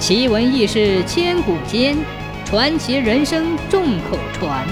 [0.00, 1.94] 奇闻异事千古间，
[2.46, 4.66] 传奇人生众口传。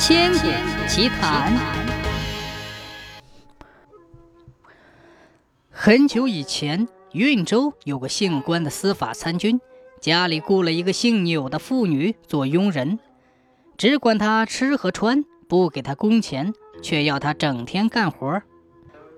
[0.00, 0.48] 千古
[0.88, 1.56] 奇谈。
[5.70, 9.60] 很久以前，运州有个姓关的司法参军，
[10.00, 12.98] 家里雇了一个姓钮的妇女做佣人，
[13.76, 16.52] 只管她吃和穿，不给她工钱，
[16.82, 18.42] 却要她整天干活。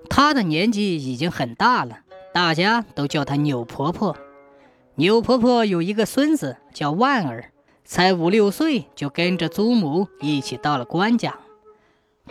[0.07, 2.01] 她的年纪已经很大了，
[2.31, 4.15] 大家都叫她钮婆婆。
[4.95, 7.51] 牛婆婆有一个孙子叫万儿，
[7.85, 11.39] 才五六岁就跟着祖母一起到了关家。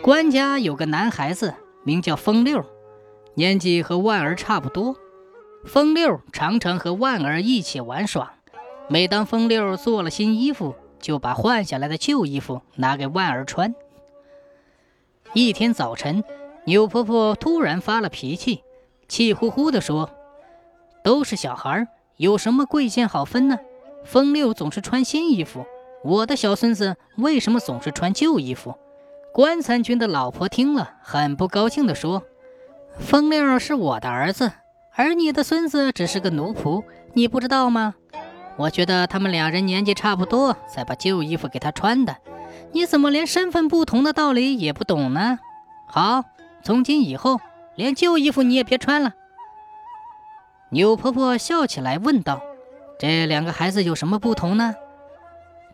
[0.01, 2.63] 关家有个男孩子名叫风六，
[3.33, 4.95] 年纪和万儿差不多。
[5.65, 8.35] 风六常常和万儿一起玩耍，
[8.87, 13.73] 每当风六做了新衣服，就把换下来的旧衣服拿给万儿穿。
[15.33, 16.23] 一天早晨，
[16.65, 18.63] 牛婆婆突然发了脾气，
[19.07, 20.11] 气呼呼地说
[21.03, 21.87] ：“都是小孩儿。”
[22.21, 23.57] 有什么贵贱好分呢？
[24.05, 25.65] 风六总是穿新衣服，
[26.03, 28.75] 我的小孙子为什么总是穿旧衣服？
[29.33, 32.21] 关参军的老婆听了，很不高兴地说
[32.99, 34.51] ：“风六是我的儿子，
[34.93, 36.83] 而你的孙子只是个奴仆，
[37.15, 37.95] 你不知道吗？
[38.55, 42.17] 我觉得他们两人年纪差不多，才把旧衣服给他穿的。
[42.71, 45.39] 你怎么连身份不同的道理也不懂呢？
[45.87, 46.23] 好，
[46.61, 47.41] 从今以后，
[47.73, 49.13] 连旧衣服你也别穿了。”
[50.73, 52.41] 牛婆婆笑起来，问道
[52.97, 54.73] ：“这两个孩子有什么不同呢？”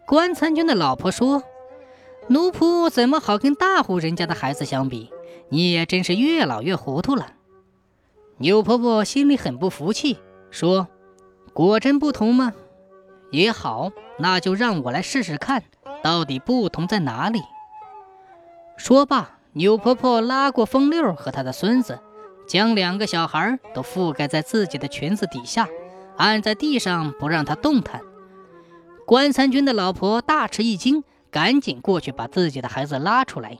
[0.08, 1.44] 关参军的老婆说
[2.30, 5.12] ：“奴仆怎么好跟大户人家的孩子相比？
[5.50, 7.28] 你也真是越老越糊涂了。”
[8.38, 10.18] 牛婆婆心里很不服气，
[10.50, 10.88] 说
[11.54, 12.54] ：“果真不同吗？
[13.32, 15.62] 也好，那就让我来试试看，
[16.02, 17.44] 到底不同在哪里。”
[18.78, 22.00] 说罢，牛婆婆拉过风六和他的孙子。
[22.48, 25.68] 将两个小孩都覆盖在自己的裙子底下，
[26.16, 28.02] 按在地上不让他动弹。
[29.06, 33.58] 关三军的老婆大吃一惊，赶紧过去把自己的孩子拉出来。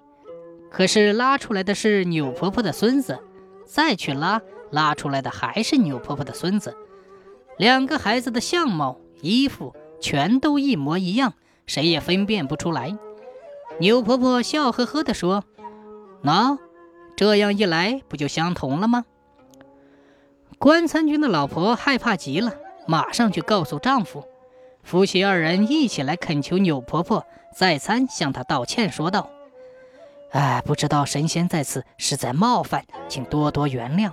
[0.70, 3.20] 可是拉出来的是牛婆婆的孙子，
[3.66, 6.76] 再去拉，拉出来的还是牛婆婆的孙子。
[7.58, 11.34] 两个孩子的相貌、衣服全都一模一样，
[11.66, 12.98] 谁也分辨不出来。
[13.80, 15.44] 牛婆婆笑呵呵地说
[16.24, 16.58] ：“喏。”
[17.18, 19.04] 这样一来，不就相同了吗？
[20.60, 22.54] 关参军的老婆害怕极了，
[22.86, 24.24] 马上去告诉丈夫。
[24.84, 29.32] 夫妻二人一起来恳求钮婆婆，再三向她道歉，说道
[30.30, 34.12] ：“哎，不知道神仙在此，实在冒犯，请多多原谅。”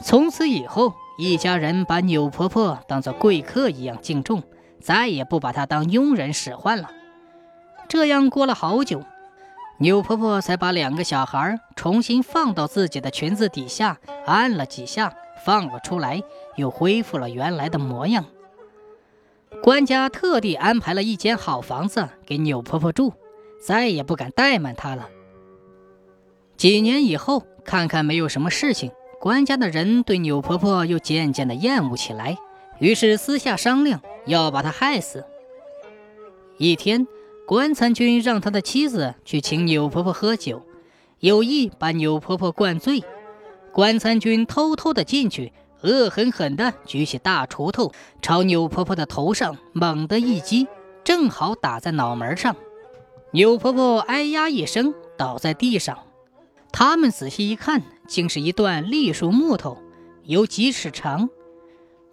[0.00, 4.44] 从此以后，一家人把钮婆婆当做贵客一样敬重，
[4.80, 6.90] 再也不把她当佣人使唤了。
[7.88, 9.02] 这样过了好久。
[9.78, 15.14] 牛婆婆才把两个小孩重新放到自己的裙子底下，按了几下，
[15.44, 16.22] 放了出来，
[16.56, 18.24] 又恢复了原来的模样。
[19.62, 23.12] 官家特地安排了一间好房子给牛婆婆住，
[23.62, 25.10] 再也不敢怠慢她了。
[26.56, 32.38] 几年以后，看看没有什么事情，官家的人对牛婆婆又渐渐的厌恶起来，
[32.78, 35.26] 于是私下商量要把她害死。
[36.56, 37.06] 一天。
[37.46, 40.62] 关参军让他的妻子去请钮婆婆喝酒，
[41.20, 43.04] 有意把钮婆婆灌醉。
[43.72, 45.52] 关参军偷偷的进去，
[45.82, 50.66] 恶狠狠地举起大锄头，朝钮婆婆的头上猛地一击，
[51.04, 52.56] 正好打在脑门上。
[53.30, 55.96] 钮婆婆哎呀一声倒在地上。
[56.72, 59.78] 他们仔细一看，竟是一段栗树木头，
[60.24, 61.30] 有几尺长。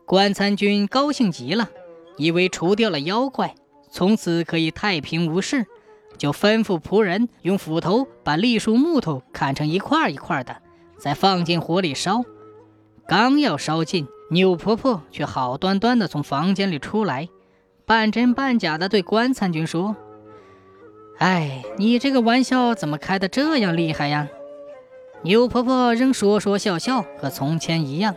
[0.05, 1.71] 关参军高兴极了，
[2.17, 3.55] 以为除掉了妖怪。
[3.93, 5.67] 从此可以太平无事，
[6.17, 10.57] 就吩咐仆人用斧头把栗树木头砍成一块一块的，
[10.97, 12.23] 再放进火里烧。
[13.07, 17.29] 刚要烧尽，牛婆婆却好端端的从房间里出来，
[17.85, 19.95] 半真半假的对关参军说
[21.19, 24.27] ：“哎，你这个玩笑怎么开的这样厉害呀？”
[25.21, 28.15] 牛婆婆仍说说笑笑，和从前一样。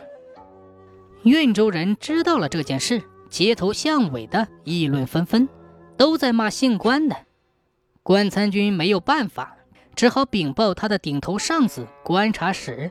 [1.23, 5.47] 运州人知道了这件事，街头巷尾的议论纷纷。
[5.97, 7.17] 都在骂姓关的，
[8.03, 9.57] 关参军没有办法，
[9.95, 12.91] 只好禀报他的顶头上司观察使。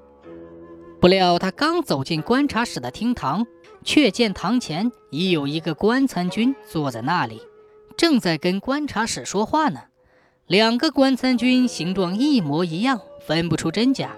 [1.00, 3.46] 不料他刚走进观察使的厅堂，
[3.84, 7.42] 却见堂前已有一个关参军坐在那里，
[7.96, 9.82] 正在跟观察使说话呢。
[10.48, 14.16] 两个关参军形状一模一样，分不出真假。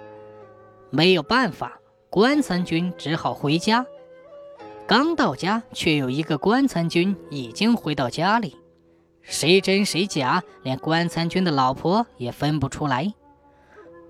[0.90, 1.80] 没有办法，
[2.10, 3.86] 关参军只好回家。
[4.86, 8.56] 刚到家，却有一个关参军已经回到家里。
[9.30, 13.14] 谁真谁假，连关参军的老婆也分不出来。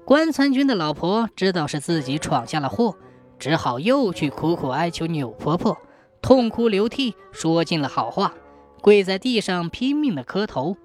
[0.05, 2.95] 关参军的老婆知道是自己闯下了祸，
[3.39, 5.75] 只好又去苦苦哀求钮婆婆，
[6.21, 8.35] 痛哭流涕，说尽了好话，
[8.79, 10.77] 跪在地上拼命的磕头。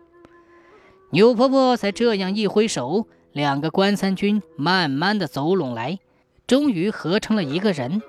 [1.10, 5.98] 牛婆婆才这样一挥手，两个关三军慢慢的走拢来，
[6.46, 8.00] 终于合成了一个人。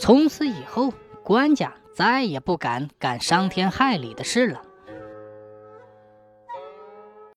[0.00, 0.92] 从此以后，
[1.24, 4.62] 关家再也不敢干伤天害理的事了。